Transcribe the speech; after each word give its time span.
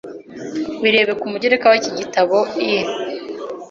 Birebe 0.81 1.13
ku 1.19 1.25
mugereka 1.31 1.65
w’iki 1.71 1.91
gitabo 1.99 2.37
I: 2.69 2.69